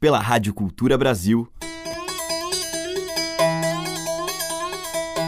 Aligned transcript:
pela 0.00 0.18
Rádio 0.18 0.54
Cultura 0.54 0.96
Brasil. 0.96 1.46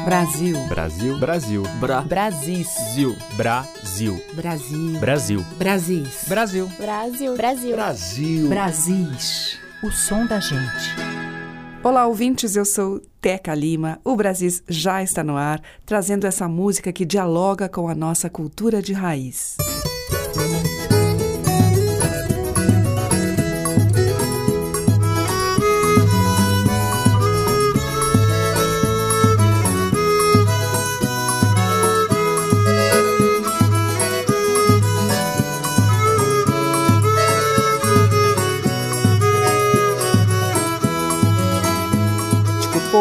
Brasil. 0.06 0.56
Brasil. 0.66 1.18
Brasil. 1.18 1.62
Bra. 1.78 2.00
Brasis. 2.00 2.68
Zil. 2.94 3.14
Brasil. 3.36 4.18
Brasil. 4.32 4.98
Brasil. 4.98 5.44
Brasis. 5.58 6.24
Brasil. 6.26 6.68
Brasil. 6.78 7.36
Brasil. 7.36 7.76
Brasil. 7.76 8.48
Brasis. 8.48 9.58
O 9.84 9.90
som 9.90 10.24
da 10.26 10.40
gente. 10.40 10.96
Olá, 11.84 12.06
ouvintes. 12.06 12.56
Eu 12.56 12.64
sou 12.64 12.98
Teca 13.20 13.54
Lima. 13.54 14.00
O 14.02 14.16
Brasis 14.16 14.62
já 14.66 15.02
está 15.02 15.22
no 15.22 15.36
ar, 15.36 15.60
trazendo 15.84 16.26
essa 16.26 16.48
música 16.48 16.90
que 16.90 17.04
dialoga 17.04 17.68
com 17.68 17.88
a 17.88 17.94
nossa 17.94 18.30
cultura 18.30 18.80
de 18.80 18.94
raiz. 18.94 19.58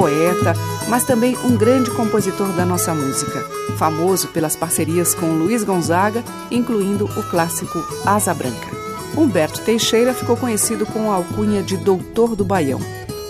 Poeta, 0.02 0.56
mas 0.88 1.04
também 1.04 1.38
um 1.44 1.56
grande 1.56 1.92
compositor 1.92 2.48
da 2.54 2.66
nossa 2.66 2.92
música, 2.92 3.40
famoso 3.78 4.30
pelas 4.30 4.56
parcerias 4.56 5.14
com 5.14 5.28
Luiz 5.28 5.64
Gonzaga, 5.64 6.24
incluindo 6.50 7.06
o 7.06 7.24
clássico 7.30 7.86
Asa 8.04 8.34
Branca. 8.34 8.68
Humberto 9.16 9.62
Teixeira 9.62 10.12
ficou 10.12 10.36
conhecido 10.36 10.88
com 10.88 11.12
a 11.12 11.16
alcunha 11.16 11.62
de 11.62 11.78
Doutor 11.78 12.36
do 12.36 12.44
Baião. 12.44 12.80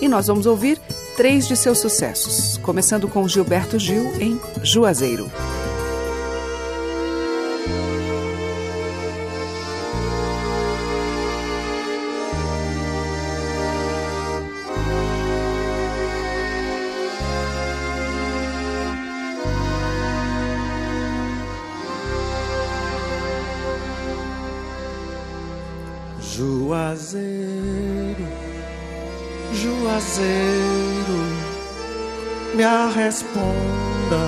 E 0.00 0.08
nós 0.08 0.28
vamos 0.28 0.46
ouvir 0.46 0.80
três 1.14 1.46
de 1.46 1.58
seus 1.58 1.78
sucessos, 1.78 2.56
começando 2.62 3.06
com 3.06 3.28
Gilberto 3.28 3.78
Gil 3.78 4.10
em 4.18 4.40
Juazeiro. 4.62 5.30
Juazeiro, 30.02 31.22
me 32.54 32.64
responda, 32.92 34.24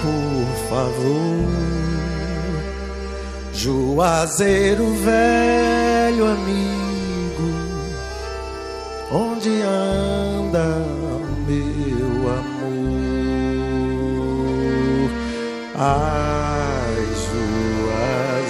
por 0.00 0.46
favor. 0.70 1.50
Juazeiro, 3.52 4.86
velho 4.94 6.26
amigo, 6.26 7.50
onde 9.10 9.62
anda 9.62 10.78
meu 11.46 12.28
amor? 12.30 12.70
Ai, 15.74 16.96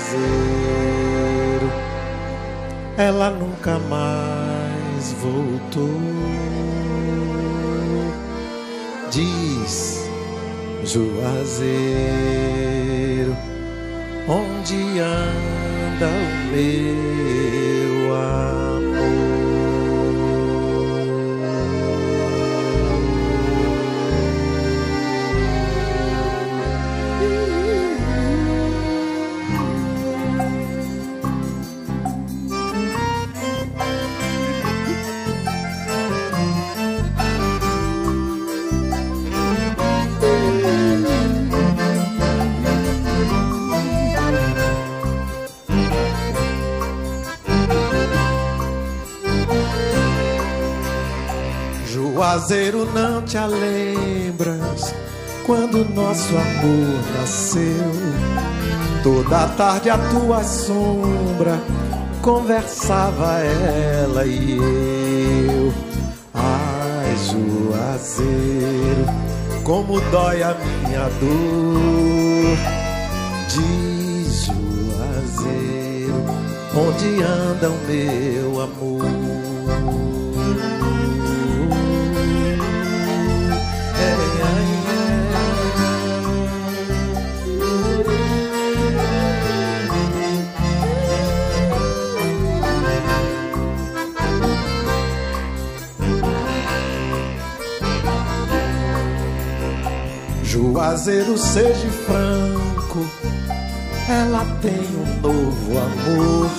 Juazeiro, 0.04 1.68
ela 2.98 3.30
nunca 3.30 3.78
mais 3.78 5.12
voltou. 5.14 6.35
Diz, 9.16 10.10
Juazeiro, 10.84 11.64
onde 14.28 14.76
anda 15.00 16.06
o 16.06 16.52
meu 16.52 18.14
Juazeiro, 18.14 19.45
te 53.36 53.46
lembras 53.48 54.94
quando 55.44 55.84
nosso 55.94 56.34
amor 56.34 57.18
nasceu? 57.18 57.92
Toda 59.02 59.46
tarde 59.48 59.90
a 59.90 59.98
tua 59.98 60.42
sombra 60.42 61.60
conversava 62.22 63.38
ela 63.40 64.24
e 64.24 64.56
eu. 64.56 65.72
Ai, 66.32 67.14
Juazeiro, 67.28 69.04
como 69.62 70.00
dói 70.10 70.42
a 70.42 70.54
minha 70.54 71.08
dor. 71.20 72.56
Diz, 73.48 74.46
Juazeiro, 74.46 76.24
onde 76.74 77.22
anda 77.22 77.68
o 77.70 77.78
meu 77.86 78.62
amor? 78.62 79.25
Juazeiro, 100.56 101.36
seja 101.36 101.86
franco, 102.06 103.06
ela 104.08 104.42
tem 104.62 104.72
um 104.72 105.20
novo 105.20 105.78
amor. 105.78 106.50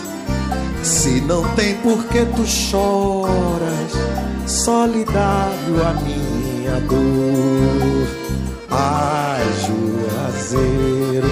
Se 0.84 1.19
não 1.22 1.44
tem 1.56 1.74
por 1.78 2.03
que 2.06 2.24
tu 2.28 2.46
choras, 2.46 3.91
solidário 4.46 5.84
a 5.84 5.94
minha 6.03 6.80
dor. 6.81 8.08
Ai, 8.69 9.44
Juazeiro, 9.66 11.28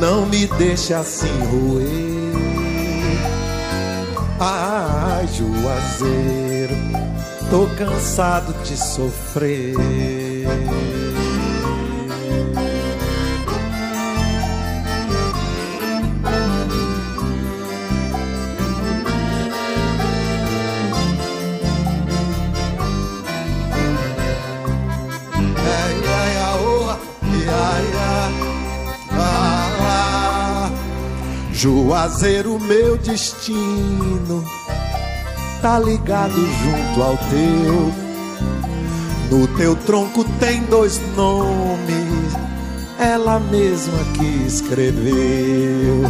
não 0.00 0.24
me 0.24 0.46
deixe 0.46 0.94
assim 0.94 1.28
roer. 1.50 2.32
Ai, 4.40 5.28
Juazeiro, 5.28 6.74
tô 7.50 7.66
cansado 7.76 8.54
de 8.64 8.78
sofrer. 8.78 10.17
Juazeiro, 31.98 32.60
meu 32.60 32.96
destino 32.96 34.44
tá 35.60 35.80
ligado 35.80 36.36
junto 36.36 37.02
ao 37.02 37.16
teu. 37.16 37.92
No 39.32 39.48
teu 39.58 39.74
tronco 39.74 40.22
tem 40.38 40.62
dois 40.62 41.00
nomes, 41.16 42.36
ela 43.00 43.40
mesma 43.40 43.98
que 44.16 44.46
escreveu. 44.46 46.08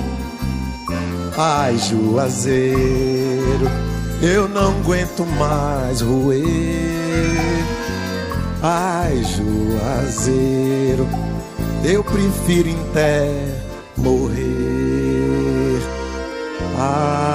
Ai, 1.35 1.79
Juazeiro, 1.79 3.71
eu 4.21 4.47
não 4.47 4.79
aguento 4.81 5.25
mais 5.39 6.03
roer. 6.03 6.45
Ai, 8.63 9.23
Juazeiro, 9.25 11.09
eu 11.83 12.05
prefiro 12.05 12.69
em 12.69 12.85
terra 12.93 13.69
morrer. 13.97 14.78
Ai, 16.81 17.28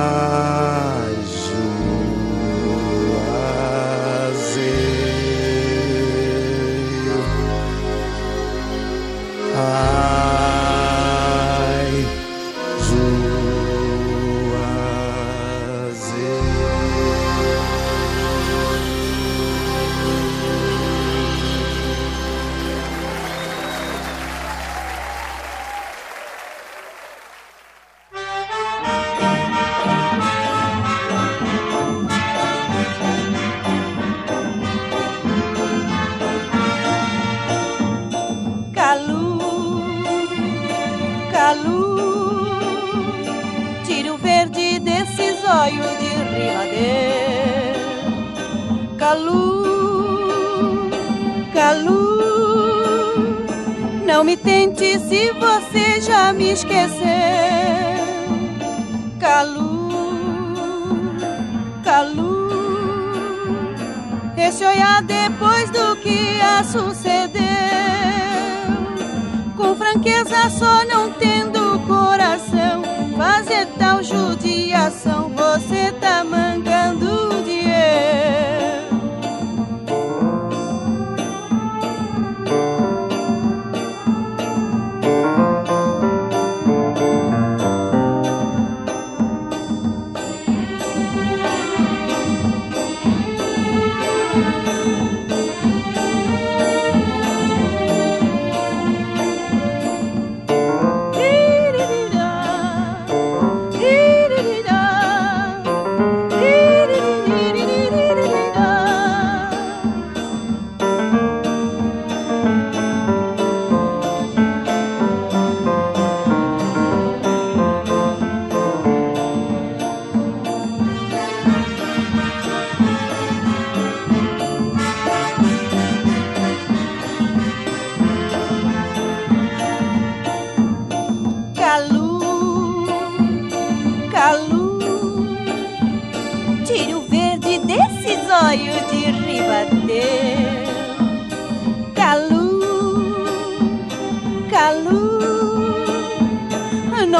me 56.33 56.51
esqueceu. 56.51 57.12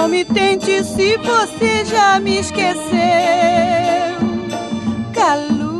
Não 0.04 0.10
me 0.10 0.26
tente 0.26 0.84
se 0.84 1.16
você 1.16 1.86
já 1.86 2.20
me 2.20 2.40
esqueceu. 2.40 2.92
Calu, 5.14 5.80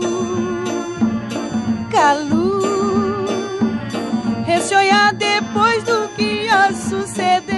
Calu, 1.92 2.62
olhar 4.78 5.14
depois 5.14 5.84
do 5.84 6.08
que 6.16 6.48
a 6.48 6.72
sucedeu. 6.72 7.58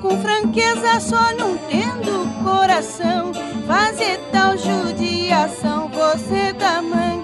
Com 0.00 0.18
franqueza 0.22 1.00
só 1.00 1.34
não 1.34 1.58
tendo 1.68 2.26
coração, 2.42 3.32
fazer 3.66 4.18
tal 4.32 4.56
judiação, 4.56 5.90
você 5.90 6.54
tá 6.54 6.80
mangando 6.80 7.15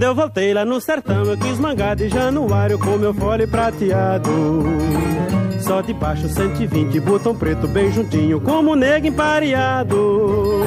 Quando 0.00 0.08
eu 0.08 0.14
voltei 0.14 0.54
lá 0.54 0.64
no 0.64 0.80
sertão, 0.80 1.26
eu 1.26 1.36
quis 1.36 1.58
mangar 1.58 1.94
de 1.94 2.08
januário 2.08 2.78
com 2.78 2.96
meu 2.96 3.12
fole 3.12 3.46
prateado. 3.46 4.30
Só 5.60 5.82
de 5.82 5.92
baixo 5.92 6.26
120, 6.26 6.98
botão 7.00 7.36
preto 7.36 7.68
bem 7.68 7.92
juntinho, 7.92 8.40
como 8.40 8.74
nego 8.74 9.08
empareado. 9.08 10.62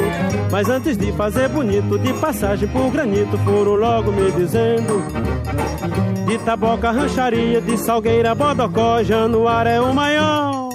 Mas 0.52 0.70
antes 0.70 0.96
de 0.96 1.12
fazer 1.13 1.50
bonito, 1.50 1.98
de 1.98 2.13
passagem 2.13 2.70
por 2.70 2.92
granito, 2.92 3.36
foram 3.40 3.74
logo 3.74 4.12
me 4.12 4.32
dizendo. 4.34 5.04
De 6.28 6.38
taboca, 6.38 6.92
rancharia, 6.92 7.60
de 7.60 7.75
salgueira, 7.75 8.36
bodocó, 8.36 9.02
januário 9.02 9.72
é 9.72 9.82
o 9.82 9.92
maior. 9.96 10.70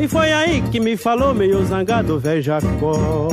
E 0.00 0.08
foi 0.08 0.32
aí 0.32 0.60
que 0.62 0.80
me 0.80 0.96
falou 0.96 1.32
meio 1.32 1.64
zangado, 1.64 2.18
velho 2.18 2.42
Jacó. 2.42 3.28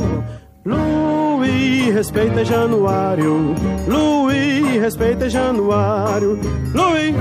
Luí, 1.40 1.90
respeita 1.90 2.44
Januário. 2.44 3.54
Luí, 3.88 4.78
respeita 4.78 5.26
Januário. 5.30 6.38
Luí, 6.74 7.14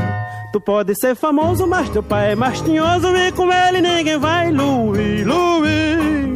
tu 0.51 0.59
pode 0.59 0.93
ser 0.99 1.15
famoso, 1.15 1.65
mas 1.65 1.87
teu 1.89 2.03
pai 2.03 2.33
é 2.33 2.35
mais 2.35 2.59
tinhoso 2.59 3.15
e 3.15 3.31
com 3.31 3.49
ele 3.49 3.79
ninguém 3.79 4.19
vai. 4.19 4.51
Luí, 4.51 5.23
Luí, 5.23 6.33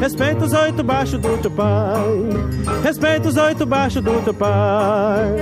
respeita 0.00 0.44
os 0.44 0.52
oito 0.52 0.82
baixos 0.82 1.20
do 1.20 1.38
teu 1.38 1.52
pai. 1.52 2.82
Respeita 2.82 3.28
os 3.28 3.36
oito 3.36 3.64
baixos 3.64 4.02
do 4.02 4.24
teu 4.24 4.34
pai. 4.34 5.36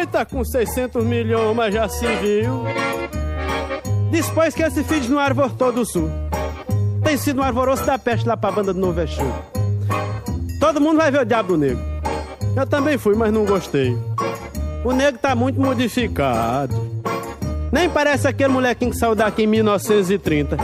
Eita, 0.00 0.26
com 0.26 0.44
600 0.44 1.04
milhões, 1.04 1.54
mas 1.54 1.72
já 1.72 1.88
se 1.88 2.04
viu. 2.16 2.64
Depois 4.10 4.56
que 4.56 4.62
esse 4.64 4.82
filho 4.82 5.10
no 5.10 5.20
Arvor 5.20 5.52
todo 5.52 5.84
sul. 5.84 6.10
Tem 7.04 7.16
sido 7.16 7.40
um 7.40 7.44
arvoroço 7.44 7.86
da 7.86 7.96
peste 7.96 8.26
lá 8.26 8.36
pra 8.36 8.50
banda 8.50 8.74
do 8.74 8.80
Novo 8.80 9.00
Exu. 9.00 9.22
Todo 10.60 10.80
mundo 10.80 10.96
vai 10.96 11.10
ver 11.10 11.20
o 11.20 11.24
Diabo 11.24 11.56
Negro. 11.56 11.82
Eu 12.56 12.66
também 12.66 12.96
fui, 12.96 13.14
mas 13.14 13.32
não 13.32 13.44
gostei. 13.44 13.96
O 14.84 14.92
negro 14.92 15.20
tá 15.20 15.34
muito 15.34 15.60
modificado. 15.60 16.74
Nem 17.72 17.90
parece 17.90 18.26
aquele 18.28 18.48
molequinho 18.48 18.92
que 18.92 18.96
saiu 18.96 19.14
daqui 19.14 19.42
em 19.42 19.46
1930. 19.46 20.56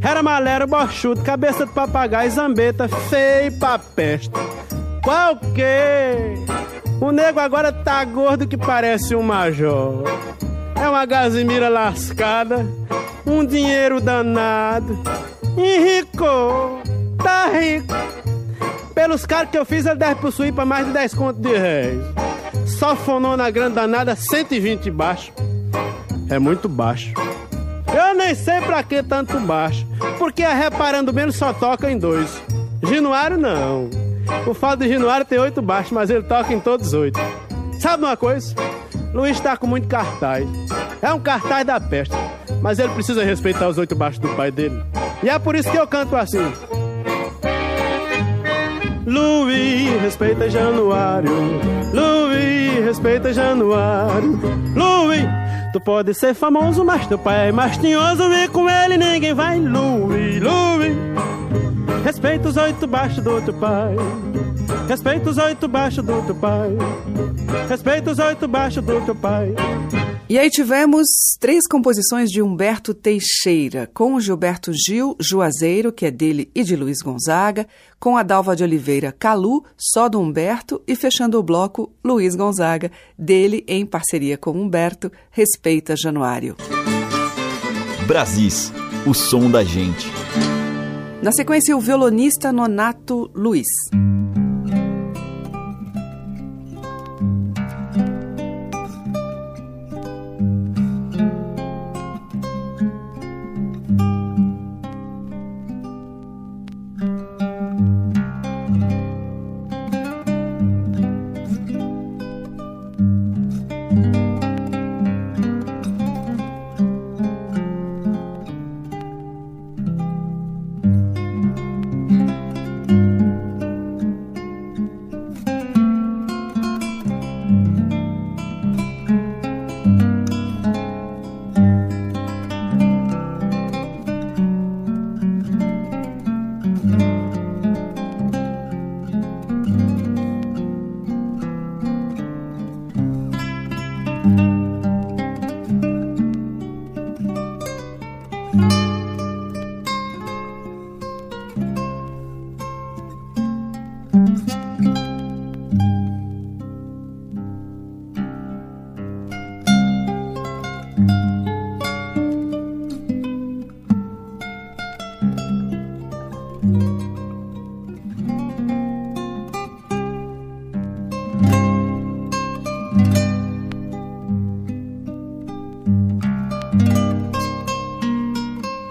Era 0.00 0.22
malero, 0.22 0.66
bochudo, 0.66 1.22
cabeça 1.22 1.66
de 1.66 1.72
papagaio, 1.72 2.30
zambeta, 2.30 2.88
feio 2.88 3.50
pra 3.58 3.78
peste. 3.78 4.30
Qual 5.02 5.36
que? 5.36 6.38
O 7.00 7.10
nego 7.10 7.40
agora 7.40 7.72
tá 7.72 8.04
gordo 8.04 8.46
que 8.46 8.56
parece 8.56 9.16
um 9.16 9.22
major. 9.22 10.04
É 10.76 10.88
uma 10.88 11.04
gazimira 11.06 11.68
lascada, 11.68 12.66
um 13.26 13.44
dinheiro 13.44 14.00
danado. 14.00 14.98
Enricou, 15.56 16.82
tá 17.22 17.46
rico. 17.46 17.94
Pelos 18.94 19.26
caras 19.26 19.50
que 19.50 19.58
eu 19.58 19.64
fiz, 19.64 19.84
ele 19.86 19.96
deve 19.96 20.16
possuir 20.16 20.52
pra 20.52 20.64
mais 20.64 20.86
de 20.86 20.92
10 20.92 21.14
contos 21.14 21.42
de 21.42 21.56
réis. 21.56 22.00
Só 22.66 22.94
fonou 22.94 23.36
na 23.36 23.50
grande 23.50 23.74
danada 23.74 24.14
120 24.14 24.90
baixo. 24.90 25.32
É 26.30 26.38
muito 26.38 26.68
baixo. 26.68 27.12
Eu 27.92 28.14
nem 28.14 28.34
sei 28.34 28.60
pra 28.60 28.82
que 28.82 29.02
tanto 29.02 29.38
baixo. 29.40 29.86
Porque 30.18 30.42
a 30.42 30.54
reparando 30.54 31.12
menos 31.12 31.36
só 31.36 31.52
toca 31.52 31.90
em 31.90 31.98
dois. 31.98 32.42
Ginuário 32.82 33.36
não. 33.36 33.90
O 34.46 34.54
fato 34.54 34.80
de 34.80 34.88
Ginuário 34.88 35.26
tem 35.26 35.38
oito 35.38 35.60
baixos, 35.60 35.92
mas 35.92 36.10
ele 36.10 36.22
toca 36.22 36.52
em 36.52 36.60
todos 36.60 36.92
oito. 36.92 37.18
Sabe 37.78 38.04
uma 38.04 38.16
coisa? 38.16 38.54
Luiz 39.12 39.38
tá 39.40 39.56
com 39.56 39.66
muito 39.66 39.86
cartaz. 39.86 40.46
É 41.02 41.12
um 41.12 41.20
cartaz 41.20 41.66
da 41.66 41.78
peste. 41.78 42.14
Mas 42.62 42.78
ele 42.78 42.92
precisa 42.94 43.22
respeitar 43.24 43.68
os 43.68 43.78
oito 43.78 43.94
baixos 43.94 44.18
do 44.18 44.28
pai 44.30 44.50
dele. 44.50 44.82
E 45.22 45.28
é 45.28 45.38
por 45.38 45.54
isso 45.54 45.70
que 45.70 45.76
eu 45.76 45.86
canto 45.86 46.16
assim. 46.16 46.52
Luiz, 49.06 50.00
respeita 50.00 50.48
Januário. 50.48 51.30
Luiz, 51.92 52.84
respeita 52.84 53.32
Januário. 53.32 54.40
Luiz, 54.74 55.24
tu 55.72 55.80
pode 55.80 56.14
ser 56.14 56.34
famoso, 56.34 56.84
mas 56.84 57.06
teu 57.06 57.18
pai 57.18 57.48
é 57.48 57.52
mais 57.52 57.76
tinhoso 57.76 58.22
e 58.32 58.48
com 58.48 58.68
ele 58.68 58.96
ninguém 58.96 59.34
vai. 59.34 59.58
Luiz, 59.58 60.42
Luiz, 60.42 60.96
respeita 62.04 62.48
os 62.48 62.56
oito 62.56 62.86
baixos 62.86 63.22
do 63.22 63.40
teu 63.42 63.54
pai. 63.54 63.96
Respeita 64.88 65.30
os 65.30 65.38
oito 65.38 65.68
baixos 65.68 66.04
do 66.04 66.22
teu 66.22 66.34
pai. 66.34 66.70
Respeita 67.68 68.10
os 68.10 68.18
oito 68.18 68.48
baixos 68.48 68.84
do 68.84 69.00
teu 69.02 69.14
pai. 69.14 69.54
E 70.26 70.38
aí 70.38 70.48
tivemos 70.48 71.06
três 71.38 71.66
composições 71.70 72.30
de 72.30 72.40
Humberto 72.40 72.94
Teixeira, 72.94 73.90
com 73.92 74.18
Gilberto 74.18 74.72
Gil, 74.72 75.14
Juazeiro, 75.20 75.92
que 75.92 76.06
é 76.06 76.10
dele 76.10 76.50
e 76.54 76.64
de 76.64 76.74
Luiz 76.74 77.02
Gonzaga, 77.02 77.68
com 78.00 78.16
a 78.16 78.22
Dalva 78.22 78.56
de 78.56 78.64
Oliveira, 78.64 79.12
Calu, 79.12 79.62
só 79.76 80.08
do 80.08 80.18
Humberto, 80.18 80.80
e 80.86 80.96
fechando 80.96 81.38
o 81.38 81.42
bloco, 81.42 81.92
Luiz 82.02 82.34
Gonzaga, 82.34 82.90
dele 83.18 83.64
em 83.68 83.84
parceria 83.84 84.38
com 84.38 84.52
Humberto, 84.52 85.12
Respeita 85.30 85.94
Januário. 85.94 86.56
Brasis, 88.06 88.72
o 89.06 89.12
som 89.12 89.50
da 89.50 89.62
gente. 89.62 90.10
Na 91.22 91.32
sequência, 91.32 91.76
o 91.76 91.80
violonista 91.80 92.50
Nonato 92.50 93.30
Luiz. 93.34 93.68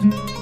Mm-hmm. 0.03 0.32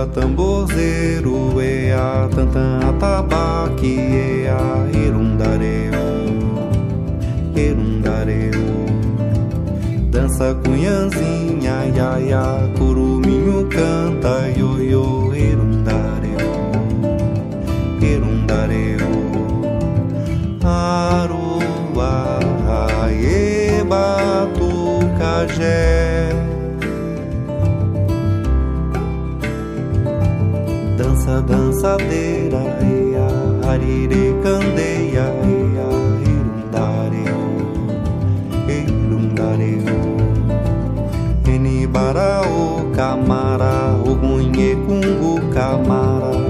Bumba 0.00 0.06
tamborzeiro, 0.14 1.60
ea, 1.60 2.28
tantan, 2.34 2.80
atabaque, 2.88 3.98
ea, 3.98 4.88
erundareu, 4.94 5.92
erundareu. 7.54 8.86
Dança 10.10 10.54
cunhazinha, 10.64 11.84
ia, 11.94 12.18
ia, 12.20 12.59
dançadeira, 31.80 32.60
ia, 32.84 33.70
arire 33.70 34.34
candeia, 34.42 35.24
ia, 35.48 35.88
irundareu, 36.28 37.42
irundareu. 38.68 39.88
Enibarao, 41.48 42.84
camara, 42.94 43.96
ogunhe, 44.04 44.76
kungu, 44.86 45.40
camara, 45.54 46.49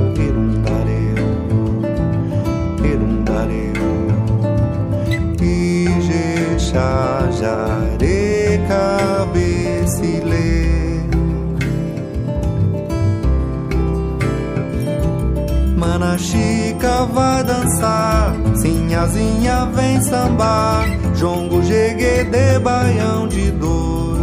Chica 16.80 17.04
vai 17.12 17.44
dançar, 17.44 18.34
Sinhazinha 18.56 19.66
vem 19.74 20.00
sambar, 20.00 20.88
Jongo, 21.14 21.62
jegue 21.62 22.24
de 22.24 22.58
baião 22.58 23.28
de 23.28 23.50
dor. 23.50 24.16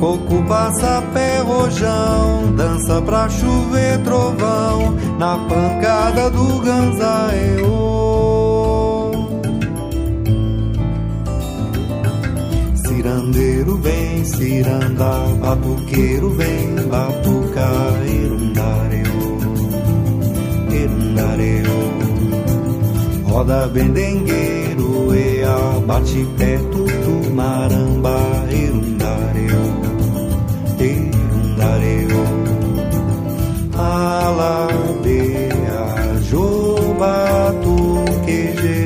Coco 0.00 0.42
passa 0.48 1.04
pé 1.12 1.38
rojão, 1.38 2.52
dança 2.56 3.00
pra 3.02 3.28
chover 3.28 4.02
trovão, 4.02 4.96
na 5.20 5.38
pancada 5.38 6.28
do 6.30 6.58
ganzaeô. 6.58 7.92
Cirandeiro 12.74 13.76
vem, 13.78 14.24
ciranda, 14.24 15.14
batuqueiro 15.40 16.30
vem, 16.30 16.74
batucar, 16.88 18.02
erundareu, 18.04 19.13
Roda 23.34 23.66
bendengueiro, 23.66 25.12
ea, 25.14 25.80
bate 25.86 26.24
pé, 26.38 26.56
tutu, 26.70 27.30
maramba, 27.34 28.16
erundareu, 28.48 29.64
erundareu. 30.78 32.24
Alabea, 33.76 35.00
jobatu, 36.30 37.76
queje. 38.24 38.82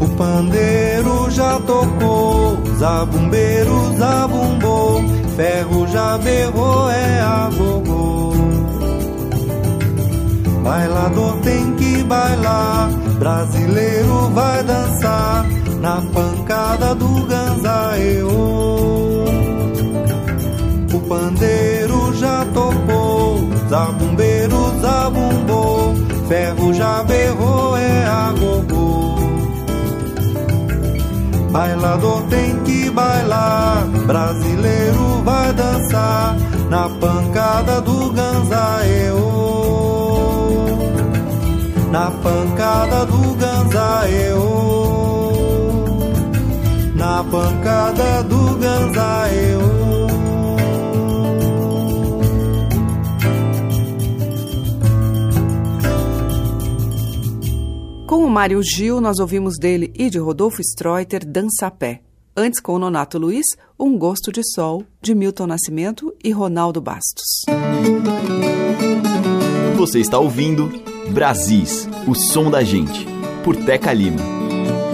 O 0.00 0.06
pandeiro 0.16 1.30
já 1.30 1.60
tocou, 1.60 2.58
zabumbeiro 2.76 3.96
zabumbou, 3.96 5.00
ferro 5.36 5.86
já 5.88 6.18
berrou, 6.18 6.90
é 6.90 7.20
a 7.20 7.50
gogô. 7.56 8.32
Bailador 10.62 11.36
tem 11.42 11.74
que 11.76 12.02
bailar, 12.04 12.90
brasileiro 13.18 14.30
vai 14.30 14.62
dançar 14.62 15.44
na 15.80 16.00
pancada 16.12 16.94
do 16.94 17.26
ganzaeô. 17.26 19.24
O 20.94 21.00
pandeiro 21.08 22.14
já 22.14 22.46
tocou, 22.54 23.48
zabumbeiro 23.68 24.80
zabumbou, 24.80 25.94
ferro 26.28 26.72
já 26.72 27.02
berrou, 27.04 27.76
é 27.76 28.04
a 28.04 28.32
gogô. 28.38 28.81
Bailador 31.52 32.22
tem 32.30 32.58
que 32.64 32.88
bailar, 32.88 33.86
brasileiro 34.06 35.22
vai 35.22 35.52
dançar 35.52 36.34
na 36.70 36.88
pancada 36.88 37.78
do 37.82 38.10
ganzaeô. 38.10 39.22
Na 41.90 42.10
pancada 42.10 43.04
do 43.04 43.34
ganzaeô. 43.34 44.42
Na 46.94 47.22
pancada 47.22 48.22
do 48.22 48.56
ganzaeô. 48.56 50.01
Com 58.22 58.28
o 58.28 58.30
Mário 58.30 58.62
Gil, 58.62 59.00
nós 59.00 59.18
ouvimos 59.18 59.58
dele 59.58 59.92
e 59.96 60.08
de 60.08 60.16
Rodolfo 60.16 60.60
Streuter 60.60 61.26
Dança 61.26 61.66
a 61.66 61.70
Pé. 61.72 62.02
Antes, 62.36 62.60
com 62.60 62.74
o 62.74 62.78
Nonato 62.78 63.18
Luiz, 63.18 63.44
Um 63.76 63.98
Gosto 63.98 64.30
de 64.30 64.42
Sol, 64.54 64.84
de 65.00 65.12
Milton 65.12 65.48
Nascimento 65.48 66.14
e 66.22 66.30
Ronaldo 66.30 66.80
Bastos. 66.80 67.42
Você 69.74 69.98
está 69.98 70.20
ouvindo 70.20 70.70
Brasis, 71.10 71.88
o 72.06 72.14
som 72.14 72.48
da 72.48 72.62
gente, 72.62 73.04
por 73.42 73.56
Teca 73.56 73.92
Lima. 73.92 74.20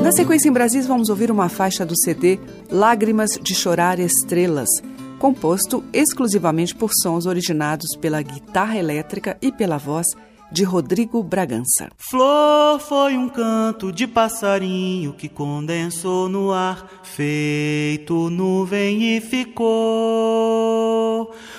Na 0.03 0.11
sequência 0.11 0.49
em 0.49 0.53
Brasis, 0.53 0.87
vamos 0.87 1.11
ouvir 1.11 1.31
uma 1.31 1.51
faixa 1.51 1.85
do 1.85 1.95
CD 1.99 2.41
Lágrimas 2.73 3.33
de 3.43 3.55
Chorar 3.55 4.01
Estrelas, 4.01 4.71
composto 5.19 5.85
exclusivamente 5.93 6.75
por 6.75 6.93
sons 7.03 7.27
originados 7.27 7.95
pela 8.01 8.23
guitarra 8.23 8.79
elétrica 8.79 9.37
e 9.43 9.53
pela 9.53 9.77
voz 9.77 10.07
de 10.51 10.65
Rodrigo 10.65 11.23
Bragança. 11.23 11.89
Flor 11.97 12.81
foi 12.81 13.17
um 13.17 13.29
canto 13.29 13.93
de 13.93 14.07
passarinho 14.07 15.13
que 15.13 15.29
condensou 15.29 16.29
no 16.29 16.53
ar, 16.53 16.87
feito 17.03 18.31
nuvem 18.31 19.17
e 19.17 19.21
ficou. 19.21 19.69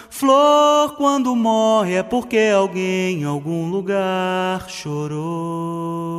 Flor, 0.10 0.95
quando 0.97 1.36
morre, 1.36 1.93
é 1.95 2.04
porque 2.04 2.52
alguém 2.54 3.21
em 3.21 3.23
algum 3.23 3.69
lugar 3.69 4.69
chorou. 4.69 6.10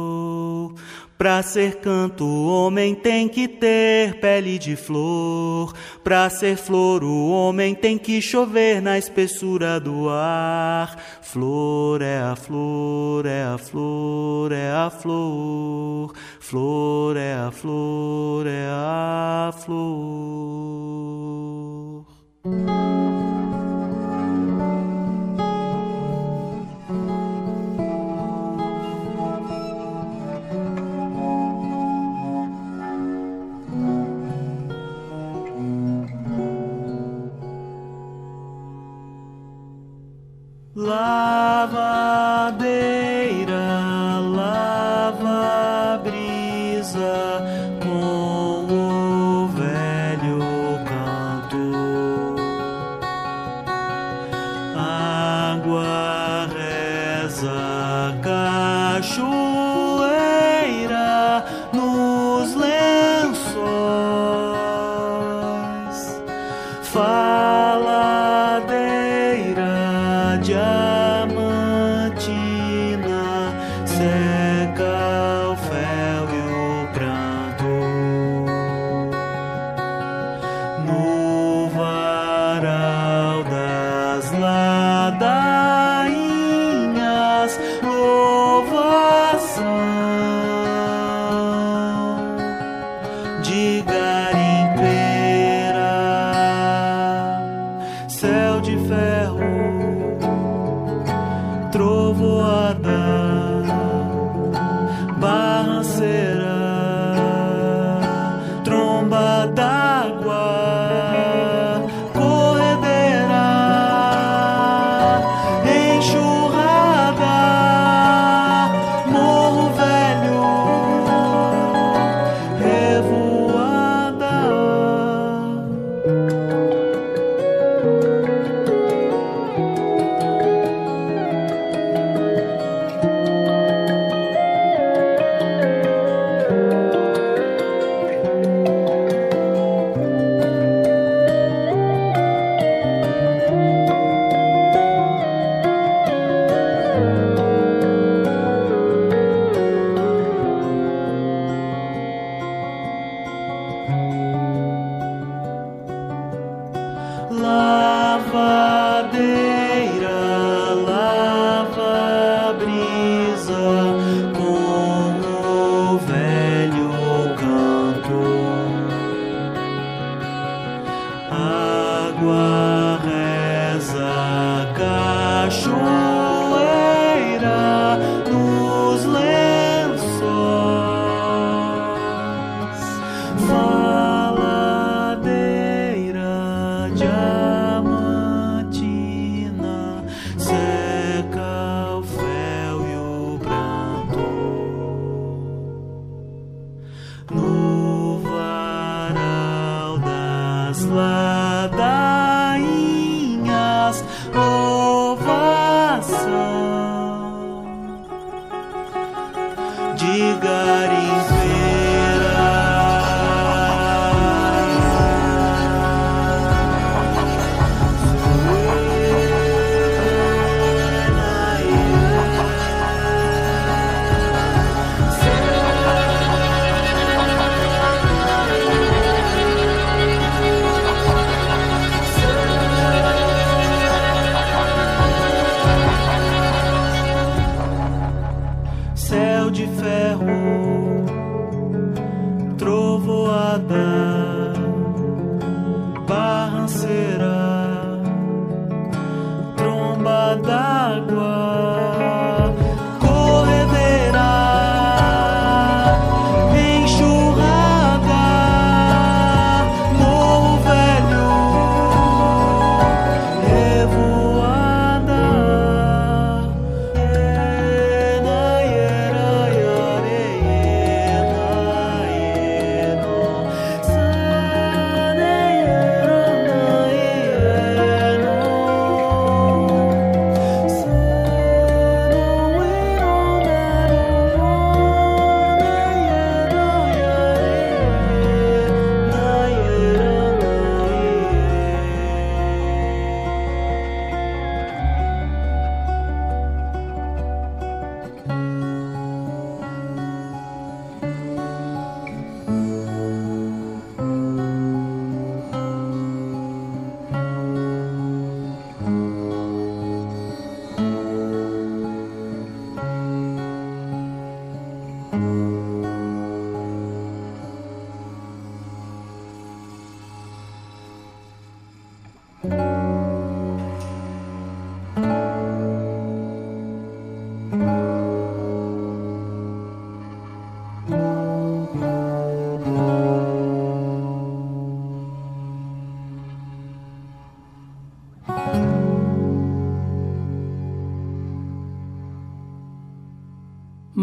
Pra 1.21 1.43
ser 1.43 1.77
canto, 1.81 2.25
o 2.25 2.47
homem 2.47 2.95
tem 2.95 3.29
que 3.29 3.47
ter 3.47 4.15
pele 4.21 4.59
de 4.59 4.75
flor. 4.75 5.75
Pra 6.03 6.31
ser 6.31 6.57
flor, 6.57 7.05
o 7.05 7.29
homem 7.29 7.75
tem 7.75 7.99
que 7.99 8.23
chover 8.23 8.81
na 8.81 8.97
espessura 8.97 9.79
do 9.79 10.09
ar. 10.09 10.97
Flor 11.21 12.01
é 12.01 12.23
a 12.23 12.35
flor, 12.35 13.27
é 13.27 13.43
a 13.43 13.59
flor, 13.59 14.51
é 14.51 14.71
a 14.71 14.89
flor. 14.89 16.15
Flor 16.41 17.19
é 17.19 17.35
a 17.35 17.51
flor, 17.51 18.47
é 18.47 18.67
a 18.71 19.53
flor. 19.53 20.41
Lavadeira, 40.91 42.59
lava 44.35 46.01
brisa 46.03 47.47
com 47.81 48.67
o 48.69 49.47
velho 49.55 50.41
canto. 50.85 52.35
Água 54.77 56.49
reza, 56.57 58.19
cachoeira 58.21 59.31
nos 61.73 62.57
lençóis. 62.57 63.31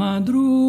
madrugada. 0.07 0.66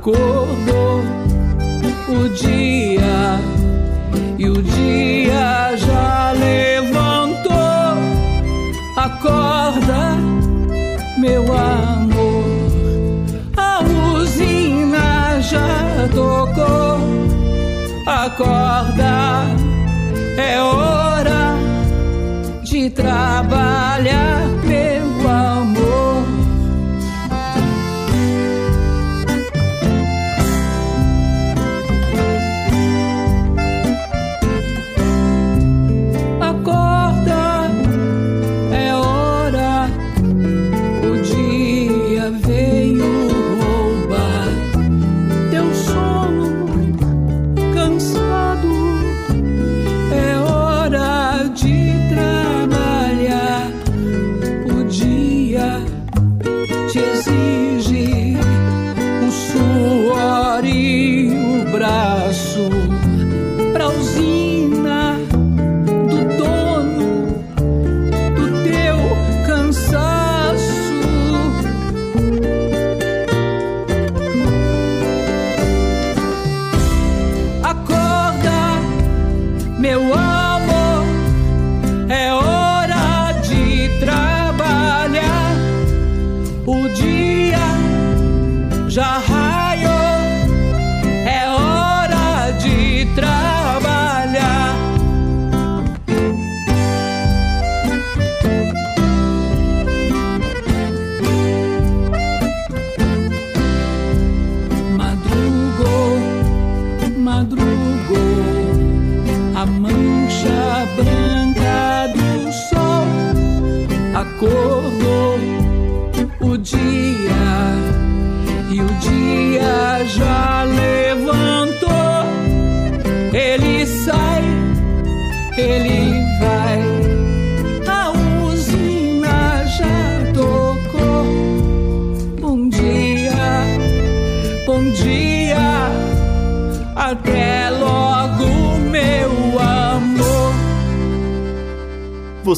acordou 0.00 1.02
o 2.08 2.28
dia 2.30 3.38
e 4.38 4.48
o 4.48 4.62
dia 4.62 5.76
já 5.76 6.32
levantou. 6.32 7.52
Acorda, 8.96 10.16
meu 11.18 11.44
amor, 11.52 12.44
a 13.58 13.82
usina 14.14 15.38
já 15.42 16.08
tocou. 16.14 16.98
Acorda, 18.06 19.44
é 20.38 20.62
hora 20.62 21.56
de 22.64 22.88
trabalhar. 22.88 24.39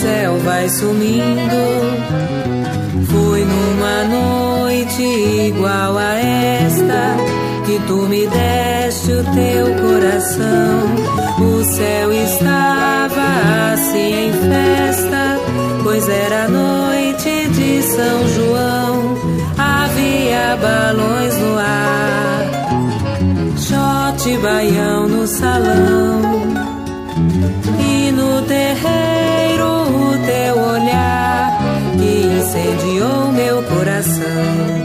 Céu 0.00 0.38
vai 0.38 0.68
sumindo. 0.68 1.62
Foi 3.10 3.44
numa 3.44 4.04
noite 4.04 5.02
igual 5.02 5.96
a 5.96 6.14
esta 6.14 7.16
que 7.66 7.78
tu 7.86 7.96
me 8.08 8.26
deste 8.26 9.12
o 9.12 9.24
teu 9.24 9.66
coração. 9.82 10.78
O 11.40 11.64
céu 11.64 12.12
estava 12.12 13.72
assim 13.72 14.28
em 14.28 14.32
festa, 14.32 15.38
pois 15.82 16.08
era 16.08 16.48
noite 16.48 17.48
de 17.48 17.82
São 17.82 18.28
João. 18.28 19.18
Havia 19.58 20.56
balões 20.56 21.38
no 21.38 21.58
ar, 21.58 22.44
shot 23.56 24.38
baião 24.38 25.08
no 25.08 25.26
salão. 25.26 26.07
Incendiou 32.48 33.30
meu 33.32 33.62
coração. 33.62 34.77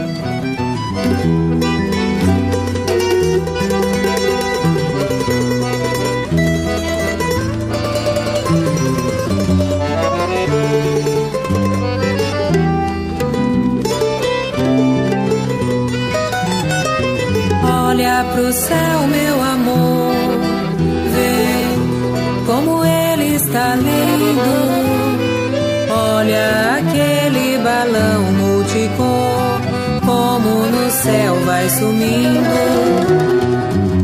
Vai 31.64 31.70
sumindo. 31.70 32.50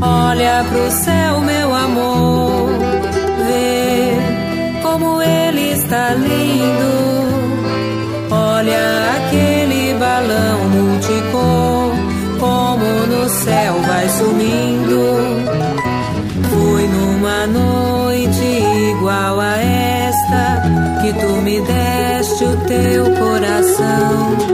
Olha 0.00 0.64
pro 0.70 0.90
céu, 0.90 1.40
meu 1.40 1.74
amor, 1.74 2.70
vê 3.46 4.14
como 4.82 5.20
ele 5.20 5.72
está 5.72 6.14
lindo. 6.14 7.20
Olha 8.30 9.16
aquele 9.16 9.94
balão 9.94 10.68
multicor, 10.70 11.92
como 12.38 12.86
no 13.06 13.28
céu 13.28 13.74
vai 13.86 14.08
sumindo. 14.08 15.00
Foi 16.48 16.88
numa 16.88 17.46
noite 17.46 18.62
igual 18.96 19.38
a 19.38 19.56
esta 19.58 20.62
que 21.02 21.12
tu 21.12 21.32
me 21.42 21.60
deste 21.60 22.44
o 22.44 22.56
teu 22.66 23.04
coração. 23.16 24.49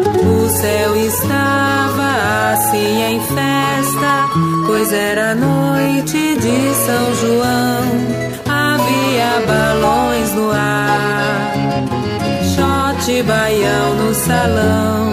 Pois 4.76 4.92
era 4.92 5.34
noite 5.34 6.36
de 6.36 6.74
São 6.84 7.14
João. 7.14 7.84
Havia 8.46 9.40
balões 9.46 10.34
no 10.34 10.50
ar, 10.50 11.54
shot 12.54 13.22
baião 13.22 13.94
no 13.94 14.14
salão. 14.14 15.12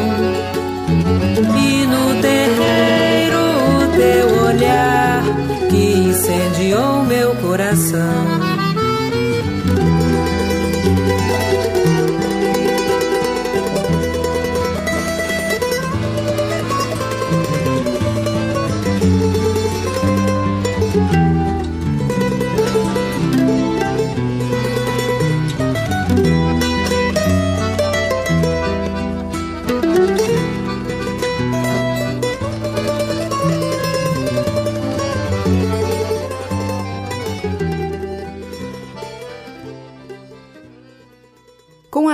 E 1.57 1.85
no 1.85 2.21
terreiro 2.21 3.39
o 3.79 3.87
teu 3.95 4.43
olhar 4.47 5.23
que 5.69 6.09
incendiou 6.09 7.03
meu 7.05 7.33
coração. 7.35 8.72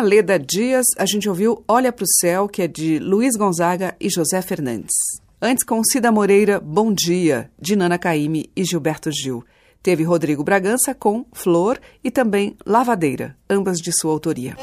Leda 0.10 0.39
Dias, 0.39 0.88
a 0.98 1.06
gente 1.06 1.30
ouviu 1.30 1.63
Olha 1.67 1.93
pro 1.93 2.04
Céu, 2.19 2.48
que 2.48 2.63
é 2.63 2.67
de 2.67 2.98
Luiz 2.98 3.36
Gonzaga 3.36 3.95
e 4.00 4.10
José 4.10 4.41
Fernandes. 4.41 4.95
Antes, 5.39 5.63
com 5.63 5.84
Cida 5.84 6.12
Moreira, 6.12 6.60
Bom 6.60 6.91
Dia, 6.91 7.52
de 7.62 7.76
Nana 7.76 7.95
Caymmi 7.95 8.50
e 8.56 8.63
Gilberto 8.63 9.12
Gil. 9.12 9.45
Teve 9.84 10.02
Rodrigo 10.02 10.43
Bragança 10.43 10.95
com 10.95 11.28
Flor 11.32 11.80
e 12.04 12.10
também 12.10 12.58
Lavadeira, 12.65 13.38
ambas 13.48 13.78
de 13.78 13.91
sua 13.91 14.12
autoria. 14.12 14.58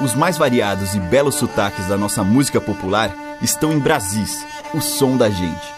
Os 0.00 0.14
mais 0.14 0.38
variados 0.38 0.94
e 0.94 1.00
belos 1.00 1.34
sotaques 1.34 1.88
da 1.88 1.98
nossa 1.98 2.22
música 2.22 2.60
popular 2.60 3.12
estão 3.42 3.72
em 3.72 3.80
Brasis, 3.80 4.46
o 4.72 4.80
som 4.80 5.16
da 5.16 5.28
gente. 5.28 5.74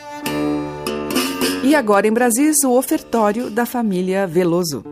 E 1.63 1.75
agora 1.75 2.07
em 2.07 2.13
Brasis, 2.13 2.63
o 2.63 2.73
ofertório 2.73 3.49
da 3.49 3.65
família 3.65 4.27
Veloso. 4.27 4.85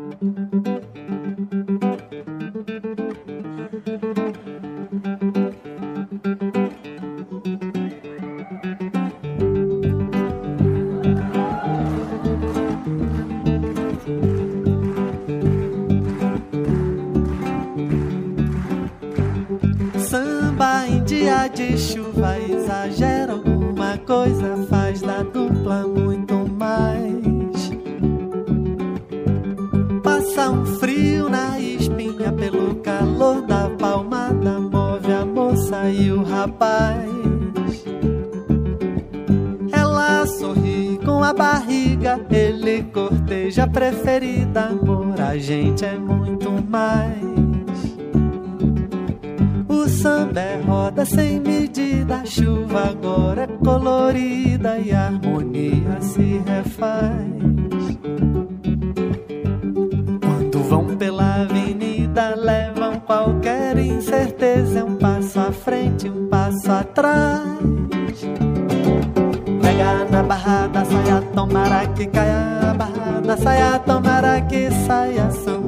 dia 21.23 21.47
de 21.47 21.79
chuva 21.79 22.37
exagera 22.41 23.33
alguma 23.35 23.97
coisa, 23.99 24.57
faz 24.69 25.01
da 25.01 25.23
dupla 25.23 25.87
muito 25.87 26.35
mais. 26.59 27.71
Passa 30.03 30.51
um 30.51 30.67
frio 30.67 31.29
na 31.29 31.61
espinha 31.61 32.33
pelo 32.33 32.75
calor 32.77 33.43
da 33.43 33.71
palmada, 33.71 34.59
move 34.59 35.13
a 35.13 35.25
moça 35.25 35.89
e 35.91 36.11
o 36.11 36.25
rapaz. 36.25 37.09
Ela 39.73 40.27
sorri 40.27 40.99
com 41.05 41.23
a 41.23 41.33
barriga, 41.33 42.21
ele 42.31 42.83
corteja 42.83 43.63
a 43.63 43.69
preferida, 43.69 44.63
amor, 44.65 45.21
a 45.21 45.39
gente 45.39 45.85
é 45.85 45.97
muito 45.97 46.51
mais. 46.69 47.32
O 49.73 49.89
samba 49.89 50.39
é 50.39 50.61
roda 50.61 51.03
sem 51.07 51.41
medida, 51.41 52.17
a 52.17 52.27
chuva 52.27 52.91
agora 52.91 53.45
é 53.45 53.47
colorida 53.65 54.79
e 54.79 54.93
a 54.93 55.07
harmonia 55.07 55.99
se 56.03 56.43
refaz. 56.47 57.17
Quando 60.21 60.63
vão 60.69 60.95
pela 60.99 61.43
avenida, 61.43 62.35
levam 62.37 63.01
qualquer 63.01 63.79
incerteza, 63.79 64.81
é 64.81 64.85
um 64.85 64.97
passo 64.97 65.41
à 65.41 65.51
frente, 65.51 66.07
um 66.07 66.29
passo 66.29 66.71
atrás. 66.71 67.41
Pega 69.63 70.05
na 70.11 70.23
barra 70.23 70.67
da 70.67 70.85
saia, 70.85 71.23
tomara 71.35 71.87
que 71.89 72.07
caia 72.09 72.71
a 72.71 72.75
barra 72.75 73.37
saia, 73.39 73.79
tomara 73.79 74.39
que 74.43 74.71
saia 74.87 75.31
sambando 75.31 75.62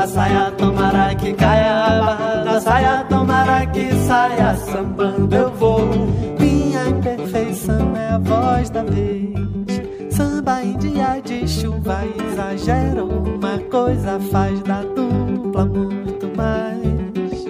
da 0.00 0.06
saia, 0.06 0.50
tomara 0.52 1.14
que 1.14 1.34
caia 1.34 1.84
a 1.84 2.00
barra 2.00 2.44
da 2.44 2.60
saia, 2.60 3.04
tomara 3.04 3.66
que 3.66 3.92
saia 4.06 4.56
sambando 4.56 5.36
eu 5.36 5.50
vou. 5.50 5.86
Minha 6.38 6.88
imperfeição 6.88 7.94
é 7.94 8.08
a 8.08 8.18
voz 8.18 8.70
da 8.70 8.82
vez. 8.82 9.28
Samba 10.10 10.62
em 10.62 10.78
dia 10.78 11.20
de 11.22 11.46
chuva 11.46 12.00
exagera 12.06 13.04
uma 13.04 13.58
coisa, 13.70 14.18
faz 14.32 14.58
da 14.62 14.80
dupla 14.80 15.66
muito 15.66 16.34
mais. 16.34 17.44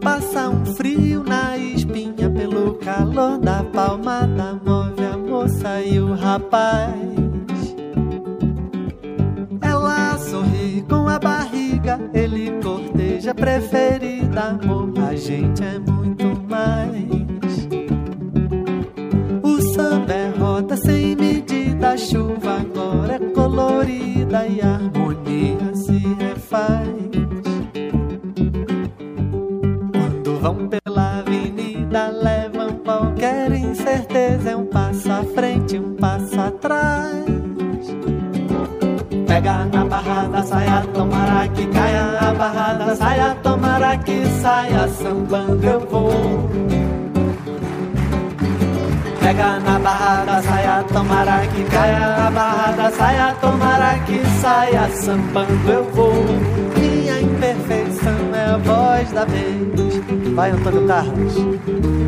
Passa 0.00 0.48
um 0.48 0.64
frio 0.64 1.22
na 1.22 1.58
espinha 1.58 2.30
pelo 2.30 2.76
calor 2.76 3.36
da 3.38 3.62
palmada, 3.62 4.58
move 4.64 5.04
a 5.04 5.18
moça 5.18 5.82
e 5.82 6.00
o 6.00 6.14
rapaz. 6.14 7.29
A 11.10 11.18
barriga, 11.18 11.98
ele 12.14 12.52
corteja 12.62 13.34
preferida, 13.34 14.40
amor, 14.40 14.92
a 15.08 15.16
gente 15.16 15.62
é 15.62 15.78
muito 15.78 16.40
mais. 16.48 17.68
O 19.42 19.60
samba 19.74 20.12
é 20.12 20.28
roda 20.30 20.76
sem 20.76 21.16
medida, 21.16 21.90
a 21.90 21.96
chuva 21.96 22.60
agora 22.60 23.14
é 23.14 23.18
colorida 23.18 24.46
e 24.46 24.60
a 24.60 24.74
harmonia 24.74 25.74
se 25.74 25.98
refaz. 26.18 26.88
Quando 29.92 30.40
vão 30.40 30.68
pela 30.68 31.18
avenida, 31.18 32.08
levam 32.08 32.76
qualquer 32.84 33.50
incerteza, 33.52 34.50
é 34.50 34.56
um 34.56 34.66
passo 34.66 35.10
à 35.10 35.24
frente, 35.24 35.76
um 35.76 35.94
passo 35.96 36.40
atrás. 36.40 37.29
Pega 39.30 39.64
na 39.72 39.84
barra 39.84 40.26
da 40.26 40.42
saia, 40.42 40.82
tomara 40.92 41.46
que 41.54 41.64
caia 41.68 42.18
a 42.18 42.34
barra 42.34 42.72
da 42.74 42.96
saia, 42.96 43.36
tomara 43.44 43.96
que 43.98 44.26
saia, 44.26 44.88
sambando 44.88 45.64
eu 45.64 45.80
vou. 45.88 46.50
Pega 49.20 49.60
na 49.60 49.78
barra 49.78 50.24
da 50.24 50.42
saia, 50.42 50.84
tomara 50.92 51.46
que 51.46 51.62
caia 51.62 52.26
a 52.26 52.30
barra 52.32 52.72
da 52.72 52.90
saia, 52.90 53.36
tomara 53.40 53.98
que 54.00 54.20
saia, 54.40 54.88
sambando 54.90 55.70
eu 55.70 55.84
vou. 55.92 56.24
Minha 56.76 57.20
imperfeição 57.20 58.34
é 58.34 58.50
a 58.50 58.56
voz 58.56 59.12
da 59.12 59.24
vez. 59.26 60.34
Vai, 60.34 60.50
Antônio 60.50 60.88
Carlos. 60.88 61.99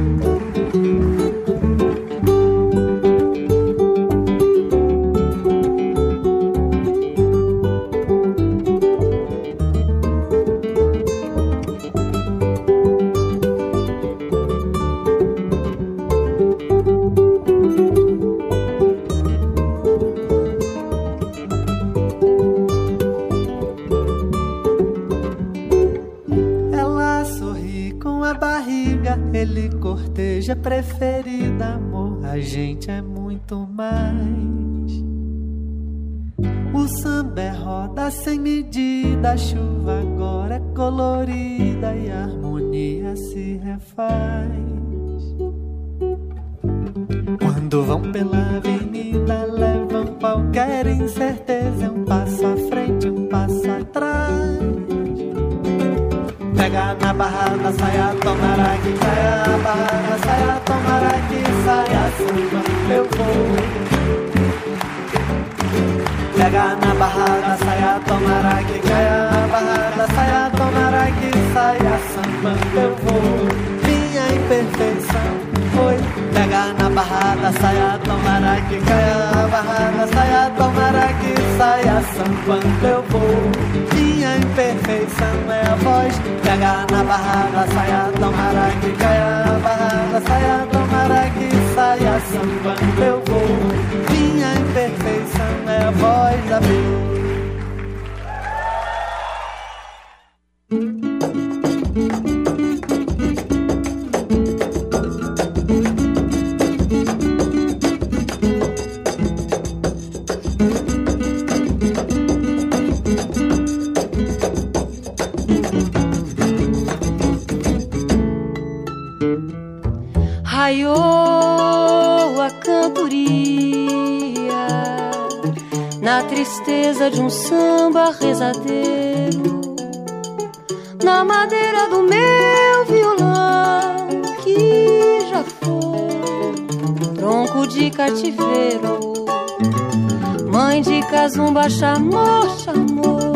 Casumba 141.33 141.71
chamou, 141.71 142.59
chamou 142.59 143.33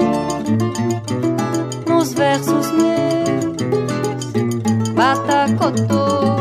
nos 1.89 2.13
versos 2.13 2.71
meus, 2.73 3.57
batacotô 4.93 6.37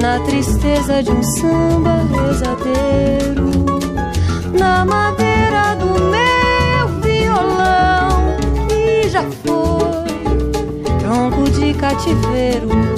na 0.00 0.20
tristeza 0.26 1.02
de 1.02 1.10
um 1.10 1.22
samba 1.24 1.96
rezadeiro. 2.14 3.50
Na 4.56 4.84
madeira 4.84 5.25
foi 11.86 12.50
tronco 12.56 12.96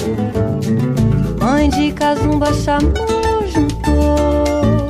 de 1.69 1.91
cativeiro 1.91 1.99
Casumba 1.99 2.53
chamou, 2.53 3.45
juntou 3.47 4.87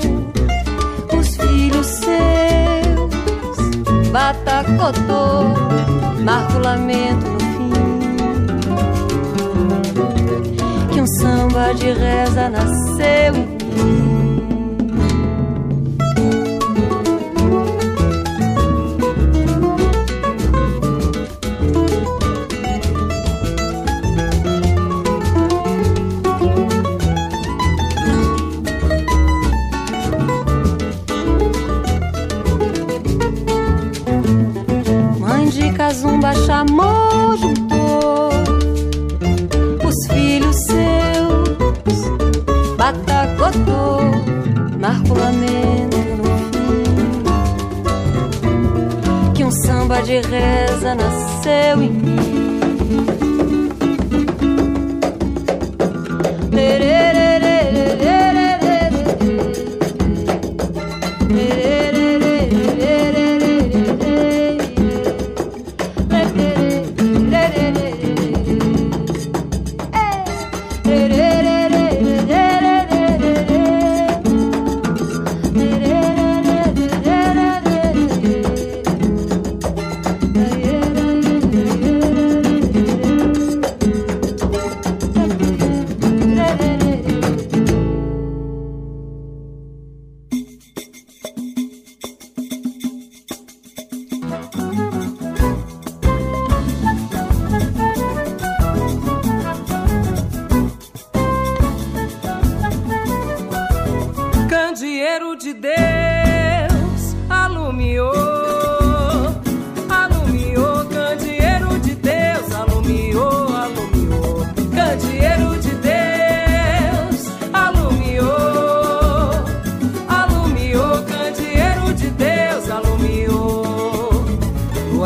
os 1.17 1.27
filhos 1.35 1.87
seus, 1.87 3.13
batacotô, 4.11 5.43
marca 6.23 6.59
lamento 6.59 7.27
no 7.27 7.39
fim. 7.39 7.71
Que 10.91 11.01
um 11.01 11.07
samba 11.07 11.73
de 11.73 11.91
reza 11.91 12.49
nasceu 12.49 13.48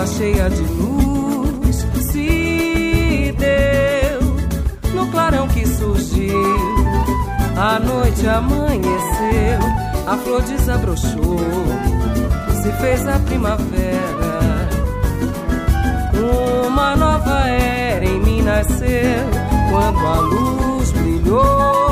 lua 0.03 0.07
cheia 0.07 0.49
de 0.49 0.63
luz 0.63 1.87
se 2.11 3.33
deu 3.37 4.93
no 4.93 5.07
clarão 5.11 5.47
que 5.47 5.65
surgiu. 5.65 6.83
A 7.55 7.79
noite 7.79 8.27
amanheceu, 8.27 9.59
a 10.07 10.17
flor 10.17 10.41
desabrochou, 10.41 11.39
se 12.61 12.71
fez 12.81 13.07
a 13.07 13.19
primavera. 13.19 14.69
Uma 16.67 16.95
nova 16.95 17.47
era 17.47 18.05
em 18.05 18.19
mim 18.19 18.41
nasceu 18.41 19.25
quando 19.71 20.05
a 20.05 20.19
luz 20.19 20.91
brilhou. 20.91 21.82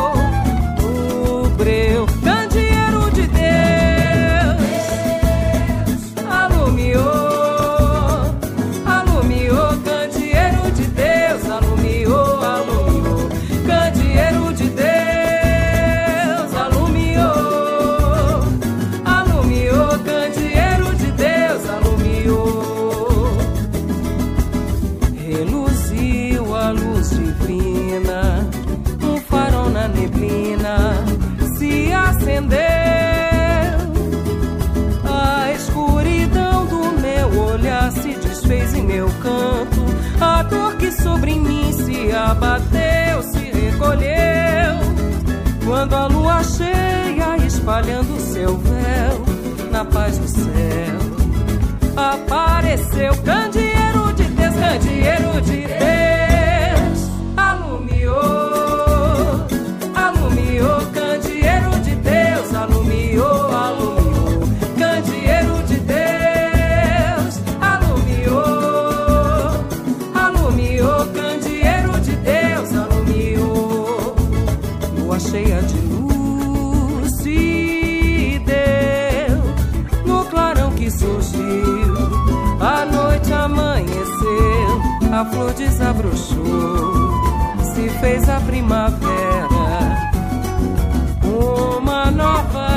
Espalhando 47.61 48.19
seu 48.19 48.57
véu 48.57 49.23
na 49.71 49.85
paz 49.85 50.17
do 50.17 50.27
céu. 50.27 50.41
Apareceu 51.95 53.13
a 85.21 85.25
flor 85.25 85.53
desabrochou, 85.53 86.93
se 87.75 87.89
fez 87.99 88.27
a 88.27 88.39
primavera, 88.39 88.97
uma 91.23 92.09
nova 92.09 92.70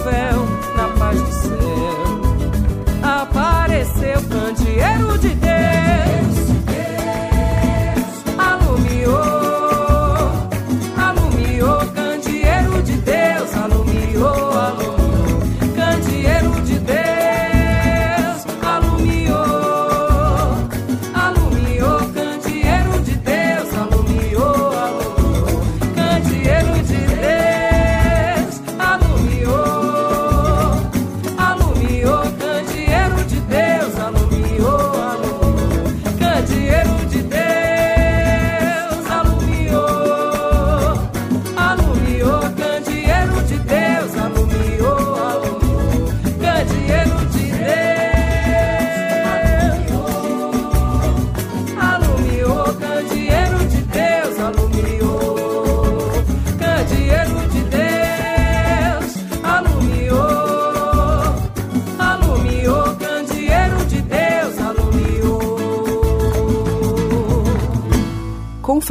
véu. 0.00 0.71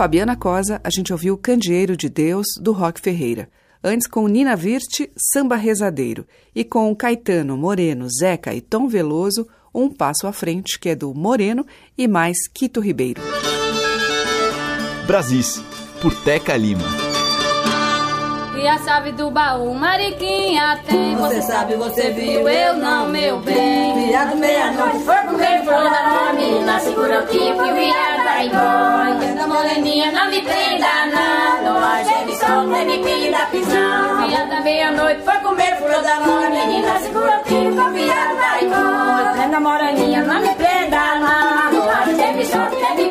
Fabiana 0.02 0.36
Cosa, 0.36 0.82
a 0.84 0.90
gente 0.90 1.14
ouviu 1.14 1.38
Candeeiro 1.38 1.96
de 1.96 2.10
Deus, 2.10 2.48
do 2.60 2.72
Rock 2.72 3.00
Ferreira. 3.00 3.48
Antes, 3.84 4.08
com 4.08 4.28
Nina 4.28 4.56
Virte, 4.56 5.12
Samba 5.16 5.56
Rezadeiro. 5.56 6.26
E 6.56 6.64
com 6.64 6.96
Caetano, 6.96 7.56
Moreno, 7.56 8.08
Zeca 8.10 8.52
e 8.52 8.62
Tom 8.62 8.88
Veloso, 8.88 9.48
Um 9.72 9.94
Passo 9.94 10.26
à 10.26 10.34
Frente, 10.34 10.80
que 10.80 10.90
é 10.90 10.96
do 10.96 11.14
Moreno, 11.14 11.64
e 11.96 12.08
mais 12.08 12.48
Quito 12.52 12.80
Ribeiro. 12.80 13.22
Brasis, 15.06 15.64
por 16.02 16.16
Teca 16.24 16.58
Lima. 16.58 17.11
E 18.62 18.68
a 18.68 18.78
chave 18.78 19.12
do 19.14 19.32
baú, 19.32 19.74
Mariquinha 19.74 20.80
tem. 20.86 21.16
Você 21.16 21.42
sabe, 21.42 21.74
você 21.78 22.12
viu, 22.12 22.48
eu 22.48 22.76
não, 22.76 23.08
meu 23.08 23.40
bem. 23.40 24.06
Viado 24.06 24.38
meia-noite 24.38 25.00
foi 25.00 25.16
comer 25.16 25.64
flor 25.64 25.84
da 25.84 26.10
nova 26.10 26.34
menina. 26.34 26.80
Segura 26.80 27.24
o 27.24 27.26
tipo 27.26 27.66
e 27.66 27.72
o 27.72 27.74
viado 27.74 28.24
vai 28.24 28.46
embora. 28.46 29.34
Da 29.36 29.48
moreninha 29.48 30.12
não 30.12 30.30
me 30.30 30.42
prenda, 30.44 30.88
não. 31.08 31.74
Não 31.74 31.84
haja 31.84 32.24
de 32.24 32.38
sol, 32.38 32.68
nem 32.68 32.86
me 32.86 32.98
pinda 33.00 33.48
prisão. 33.48 34.28
Viado 34.28 34.64
meia-noite 34.64 35.22
foi 35.24 35.38
comer 35.40 35.78
flor 35.78 36.04
da 36.04 36.20
nova 36.20 36.50
menina. 36.52 37.00
Segura 37.00 37.40
o 37.40 37.44
tipo 37.44 37.56
e 37.56 37.80
o 37.80 37.92
viado 37.94 38.36
vai 38.38 38.64
embora. 38.64 39.50
Da 39.50 39.60
moreninha 39.60 40.22
não 40.22 40.40
me 40.40 40.54
prenda, 40.54 41.16
não. 41.16 41.72
Não 41.74 41.90
haja 41.90 42.34
de 42.34 42.46
sol, 42.46 42.70
nem 42.80 43.06
me 43.06 43.11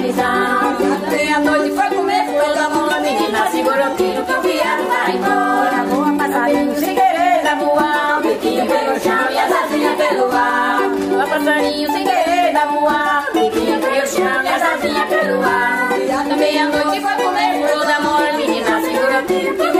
pinda 0.00 0.12
prisão. 0.12 0.76
Viado 0.78 1.10
meia-noite 1.10 1.74
foi 1.74 1.96
comer 1.96 2.24
flor 2.26 2.54
da 2.54 2.68
nova 2.68 3.00
menina. 3.00 3.50
Segura 3.50 3.90
o 3.90 3.96
tipo 3.96 4.32
e 4.32 4.34
o 4.34 4.40
viado 4.40 4.88
vai 4.88 5.16
embora. 5.16 5.84
Voa 5.88 6.16
passarinho 6.16 6.76
sem 6.76 6.94
querer 6.94 7.42
dar 7.42 7.56
voar. 7.56 8.20
Biquinho 8.22 8.66
pelo 8.66 9.00
chão 9.00 9.30
e 9.30 9.38
as 9.38 9.52
asinhas 9.52 9.96
pelo 9.96 10.32
ar. 10.32 10.80
Voa 11.08 11.26
passarinho 11.26 11.92
sem 11.92 12.04
querer 12.04 12.52
dar 12.52 12.66
voar. 12.68 13.26
Biquinho 13.32 13.80
pelo 13.80 14.06
chão 14.06 14.42
e 14.42 14.48
as 14.48 14.62
asinhas 14.62 15.08
pelo 15.08 15.42
ar. 15.42 15.90
Da 16.28 16.36
meia-noite 16.36 17.00
foi 17.00 17.24
comer 17.24 17.68
flor 17.68 17.86
da 17.86 18.00
mora. 18.00 18.32
Menina, 18.34 18.80
segura 18.80 19.22
o 19.22 19.26
tiro 19.26 19.54
que 19.54 19.62
o 19.62 19.79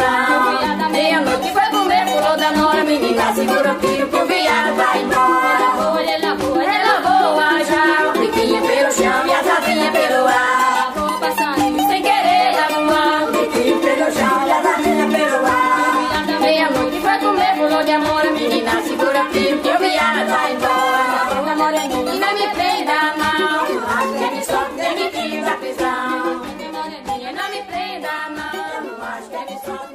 da. 0.00 0.76
Da 0.80 0.88
meia-noite 0.88 1.52
foi 1.52 1.66
comer 1.70 2.04
flor 2.06 2.36
da 2.36 2.50
nora. 2.52 2.84
Menina, 2.84 3.34
segura 3.34 3.72
o 3.72 3.78
tiro 3.78 4.08
que 4.08 4.16
o 4.16 4.26
viado 4.26 4.74
vai 4.76 5.02
embora. 5.02 5.66
Voa, 5.76 6.02
ela 6.02 6.34
voa, 6.34 6.64
ela 6.64 6.94
voa 7.06 7.64
já. 7.70 8.12
Biquinho 8.18 8.60
pelo 8.62 8.92
chão 8.92 9.26
e 9.26 9.32
as 9.32 9.46
asinhas 9.56 9.90
pelo 9.90 10.26
ar. 10.26 10.92
Voa 10.94 11.18
passarinho 11.20 11.88
sem 11.88 12.02
querer 12.02 12.58
a 12.58 12.68
voar. 12.74 13.30
Biquinho 13.32 13.78
pelo 13.80 14.10
chão 14.16 14.36
e 14.46 14.52
as 14.52 14.66
asinhas 14.66 15.10
pelo 15.14 15.46
ar. 15.46 16.26
Da 16.26 16.40
meia-noite 16.40 17.00
foi 17.00 17.18
comer 17.18 17.54
flor 17.56 17.84
de 17.84 17.92
amor. 17.92 18.24
Menina, 18.32 18.82
segura 18.82 19.22
o 19.22 19.28
tiro 19.32 19.58
que 19.58 19.68
o 19.68 19.78
viado 19.78 20.28
vai 20.30 20.52
embora. 20.54 21.42
Da 21.46 21.54
moreninha 21.56 22.14
não 22.22 22.32
me 22.38 22.46
prenda, 22.56 22.98
não. 23.20 23.68
Não 23.74 23.88
acho 23.96 24.12
que 24.18 24.34
me 24.34 24.44
solta 24.44 24.84
tira 25.12 25.44
da 25.44 25.56
prisão. 25.56 26.40
Da 26.58 26.68
moreninha 26.76 27.32
não 27.32 27.48
me 27.50 27.62
prenda, 27.70 28.12
não. 28.36 29.04
Acho 29.10 29.28
que 29.30 29.52
me 29.52 29.56
solta 29.64 29.89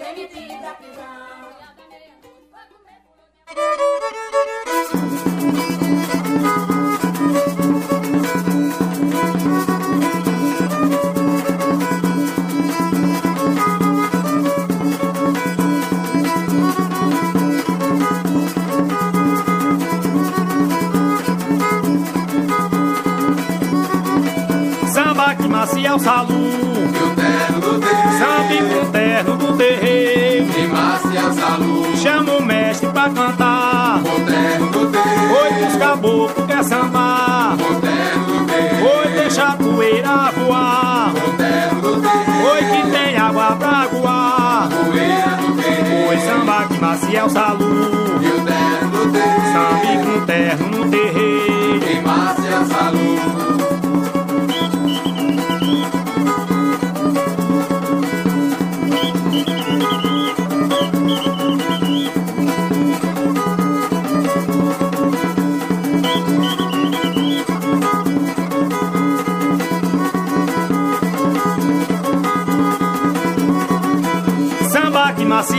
e 0.65 0.73
me 26.29 26.34
pra 33.05 33.09
cantar. 33.09 34.01
Oi, 35.31 35.67
os 35.67 35.75
caboclos 35.77 36.45
quer 36.47 36.63
sambar. 36.63 37.55
Oi, 38.81 39.11
deixa 39.13 39.49
a 39.49 39.51
poeira 39.55 40.31
voar. 40.31 41.13
Oi, 42.51 42.63
que 42.63 42.91
tem 42.91 43.17
água 43.17 43.55
pra 43.57 43.87
voar. 43.87 44.69
Oi, 46.09 46.17
samba 46.19 46.65
que 46.67 46.79
macia 46.79 47.25
o 47.25 47.29
salão. 47.29 47.59
Samba 49.53 49.97
com 50.03 50.25
terno 50.25 50.67
no 50.69 50.89
terreiro. 50.89 51.85
Samba 52.03 53.24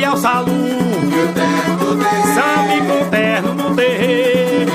que 0.06 0.12
macia 0.12 0.12
o 0.12 0.16
salão. 0.16 0.46
Samba 2.34 2.76
com 2.86 3.10
terno 3.10 3.54
no 3.54 3.74
terreiro. 3.74 4.72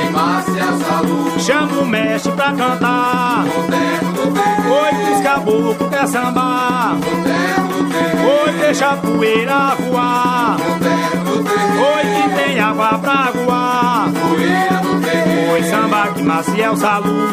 Chama 1.39 1.81
o 1.81 1.85
mestre 1.85 2.31
pra 2.33 2.53
cantar. 2.53 3.45
Oi, 3.45 5.13
os 5.13 5.21
caboclos 5.21 5.89
quer 5.89 6.07
sambar. 6.07 6.97
Oi, 8.45 8.51
deixa 8.59 8.89
a 8.91 8.97
poeira 8.97 9.75
voar. 9.79 10.57
Oi, 11.95 12.03
que 12.15 12.29
tem 12.35 12.59
água 12.59 12.99
pra 12.99 13.31
voar. 13.33 14.09
Oi, 15.51 15.63
samba 15.63 16.07
que 16.13 16.23
macia 16.23 16.71
o 16.71 16.77
salão. 16.77 17.29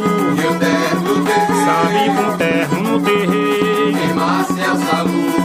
Samba 1.65 2.23
com 2.23 2.37
terno 2.37 2.81
no 2.83 3.01
terreiro. 3.01 3.59
Com 4.15 5.35
o 5.35 5.38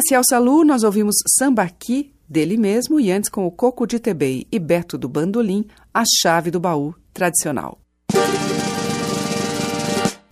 Maciel 0.00 0.22
Salu, 0.24 0.64
nós 0.64 0.82
ouvimos 0.82 1.14
Sambaqui, 1.38 2.14
dele 2.26 2.56
mesmo, 2.56 2.98
e 2.98 3.12
antes 3.12 3.28
com 3.28 3.46
o 3.46 3.50
Coco 3.50 3.86
de 3.86 3.98
Tebei 3.98 4.46
e 4.50 4.58
Beto 4.58 4.96
do 4.96 5.10
Bandolim, 5.10 5.66
a 5.92 6.04
chave 6.22 6.50
do 6.50 6.58
baú 6.58 6.94
tradicional. 7.12 7.78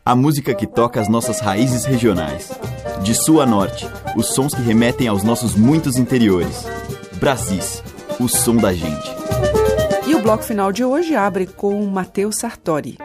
A 0.03 0.17
música 0.17 0.55
que 0.55 0.67
toca 0.67 0.99
as 0.99 1.07
nossas 1.07 1.41
raízes 1.41 1.85
regionais. 1.85 2.51
De 3.05 3.15
sul 3.15 3.43
a 3.43 3.47
norte, 3.47 3.87
os 4.17 4.29
sons 4.29 4.55
que 4.55 4.63
remetem 4.63 5.07
aos 5.07 5.23
nossos 5.23 5.55
muitos 5.55 5.99
interiores. 5.99 6.65
Brasis, 7.21 7.83
o 8.19 8.27
som 8.27 8.57
da 8.57 8.73
gente. 8.73 9.11
E 10.07 10.15
o 10.15 10.23
bloco 10.23 10.45
final 10.45 10.73
de 10.73 10.83
hoje 10.83 11.15
abre 11.15 11.47
com 11.47 11.85
Matheus 11.85 12.37
Sartori. 12.37 12.97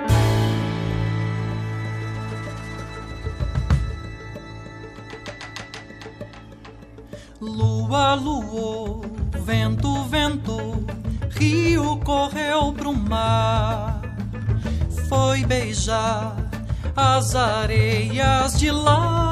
Lua 7.64 8.16
luou, 8.16 9.02
vento 9.46 10.04
ventou, 10.04 10.84
rio 11.30 11.96
correu 12.04 12.74
pro 12.74 12.94
mar, 12.94 14.02
foi 15.08 15.46
beijar 15.46 16.36
as 16.94 17.34
areias 17.36 18.60
de 18.60 18.70
lá. 18.70 19.30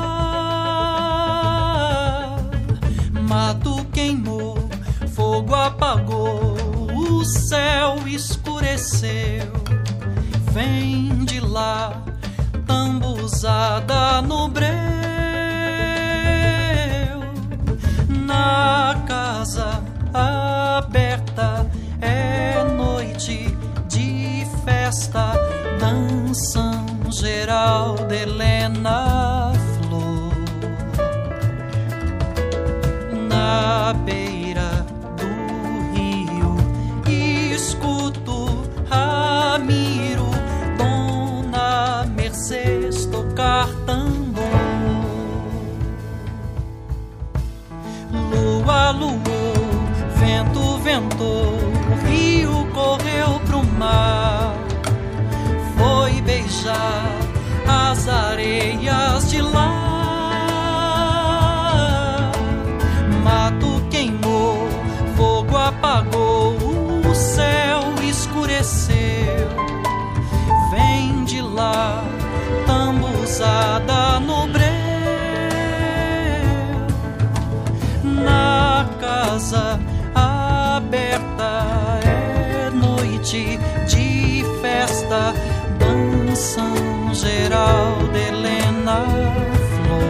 Mato 3.28 3.84
queimou, 3.92 4.58
fogo 5.14 5.54
apagou, 5.54 6.56
o 6.96 7.26
céu 7.26 7.98
escureceu. 8.08 9.52
Vem 10.54 11.26
de 11.26 11.42
lá, 11.42 12.02
tambuzada 12.66 14.22
no 14.22 14.48
breu. 14.48 15.11
Na 18.32 18.96
casa 19.06 19.84
aberta 20.14 21.68
é 22.00 22.64
noite 22.64 23.54
de 23.90 24.46
festa, 24.64 25.34
dançam 25.78 26.86
geral 27.12 27.96
de 28.08 28.22
Helena 28.22 29.52
Flor. 29.76 30.32
Na 33.28 33.94
beira 34.06 34.41
Lua 48.92 49.00
luou, 49.00 49.54
vento 50.16 50.78
ventou, 50.80 51.54
o 51.92 52.08
rio 52.08 52.68
correu 52.74 53.40
pro 53.46 53.64
mar 53.78 54.54
foi 55.78 56.22
beijar 56.22 57.06
as 57.68 58.08
areias 58.08 59.30
de 59.30 59.42
lá. 59.42 59.81
Geral 87.62 88.08
de 88.12 88.28
Helena 88.28 89.06
Flor. 89.70 90.02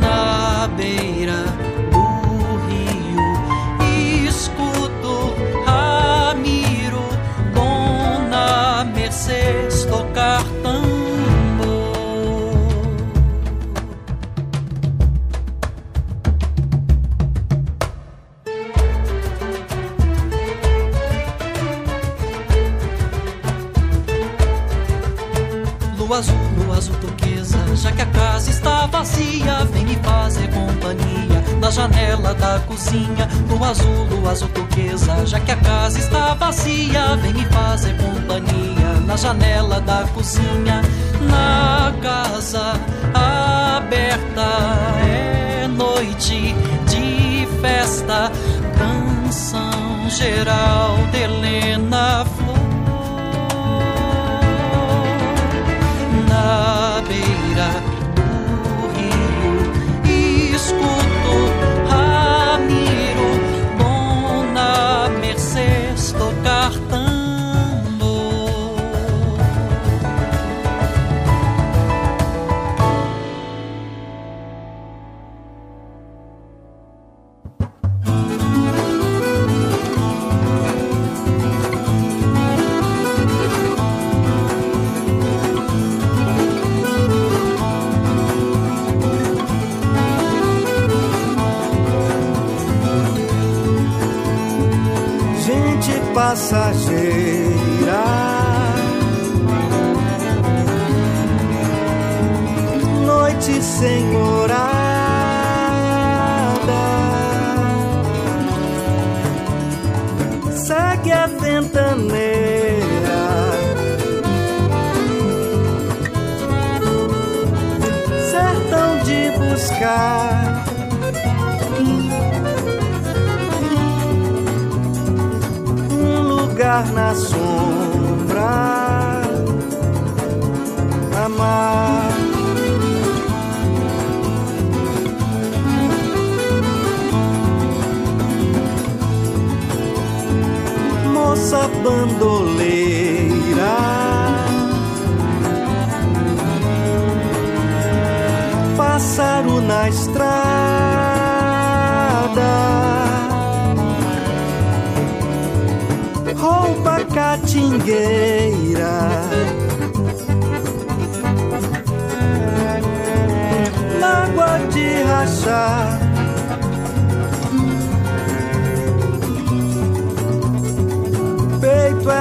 Na 0.00 0.68
beira 0.76 1.15
já 27.86 27.92
que 27.92 28.02
a 28.02 28.06
casa 28.06 28.50
está 28.50 28.86
vazia, 28.86 29.64
vem 29.72 29.84
me 29.84 29.96
fazer 29.96 30.48
companhia 30.48 31.40
na 31.60 31.70
janela 31.70 32.34
da 32.34 32.58
cozinha. 32.66 33.28
Lua 33.48 33.68
azul, 33.68 34.06
lua 34.10 34.32
azul 34.32 34.48
turquesa, 34.48 35.24
já 35.24 35.38
que 35.38 35.52
a 35.52 35.56
casa 35.56 35.98
está 36.00 36.34
vazia, 36.34 37.16
vem 37.16 37.32
me 37.32 37.44
fazer 37.46 37.96
companhia 37.96 39.00
na 39.06 39.16
janela 39.16 39.80
da 39.80 40.04
cozinha. 40.14 40.82
Na 41.30 41.94
casa 42.02 42.72
aberta 43.14 44.48
é 45.06 45.68
noite 45.68 46.56
de 46.88 47.46
festa, 47.60 48.32
canção 48.76 50.10
geral 50.10 50.96
de 51.12 51.18
Helena 51.18 52.24
Flor. 52.24 52.56
na 56.28 56.95
beira 57.56 57.95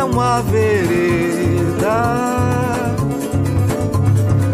uma 0.06 0.41
vereda. 0.43 1.97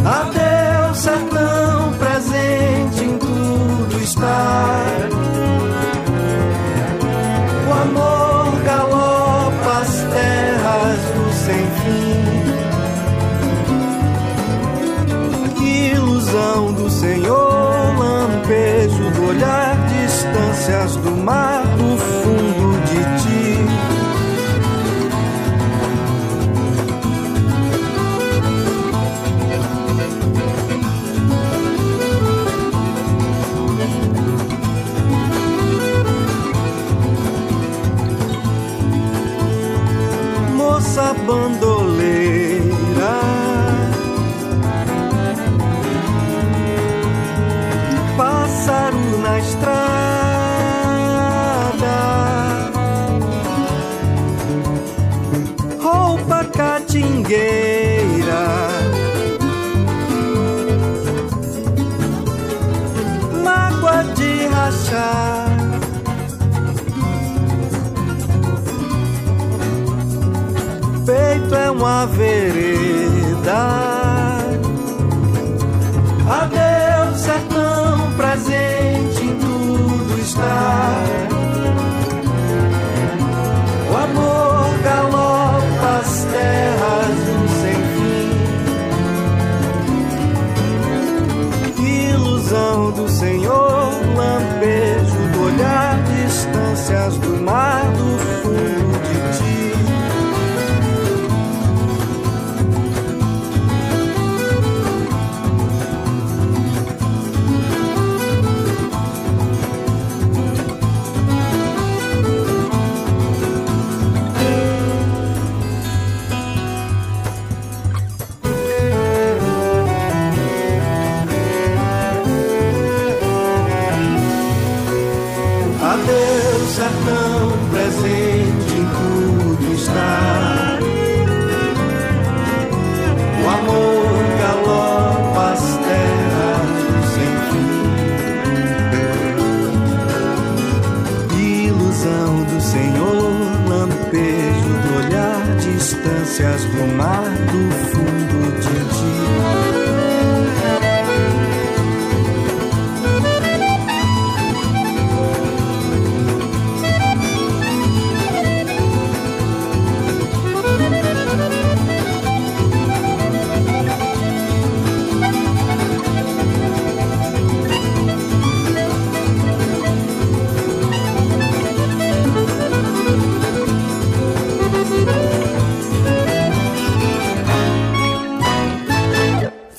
Adeus, 0.05 0.97
sertão 0.97 1.93
presente 1.99 3.03
em 3.03 3.17
tudo 3.17 3.99
está. 4.01 4.85
O 7.67 7.71
amor 7.73 8.61
galopa 8.63 9.79
as 9.81 9.93
terras 10.13 10.99
do 11.15 11.25
sem 11.45 11.65
fim. 11.81 12.21
Ilusão 15.93 16.73
do 16.73 16.89
Senhor, 16.89 17.97
lampejo 17.99 19.11
do 19.11 19.27
olhar, 19.29 19.77
distâncias 19.87 20.95
do 20.97 21.10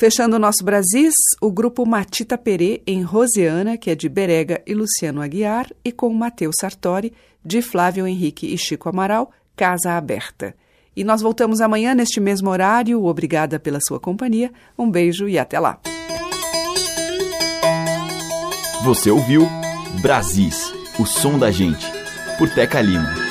Fechando 0.02 0.34
o 0.34 0.38
nosso 0.40 0.64
Brasis, 0.64 1.14
o 1.40 1.48
grupo 1.48 1.86
Matita 1.86 2.36
Perê 2.36 2.82
em 2.84 3.02
Rosiana, 3.02 3.76
que 3.76 3.88
é 3.88 3.94
de 3.94 4.08
Berega 4.08 4.60
e 4.66 4.74
Luciano 4.74 5.22
Aguiar, 5.22 5.70
e 5.84 5.92
com 5.92 6.12
Matheus 6.12 6.56
Sartori, 6.60 7.12
de 7.44 7.62
Flávio 7.62 8.04
Henrique 8.04 8.52
e 8.52 8.58
Chico 8.58 8.88
Amaral, 8.88 9.30
Casa 9.54 9.92
Aberta. 9.92 10.56
E 10.96 11.04
nós 11.04 11.22
voltamos 11.22 11.60
amanhã 11.60 11.94
neste 11.94 12.18
mesmo 12.18 12.50
horário. 12.50 13.04
Obrigada 13.04 13.60
pela 13.60 13.78
sua 13.80 14.00
companhia. 14.00 14.50
Um 14.76 14.90
beijo 14.90 15.28
e 15.28 15.38
até 15.38 15.60
lá. 15.60 15.78
Você 18.82 19.08
ouviu 19.08 19.48
Brasis, 20.00 20.74
o 20.98 21.06
som 21.06 21.38
da 21.38 21.52
gente, 21.52 21.86
por 22.38 22.52
Teca 22.52 22.80
Lima. 22.80 23.21